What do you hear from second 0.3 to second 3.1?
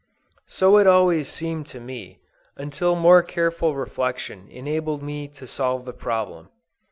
So it always seemed to me, until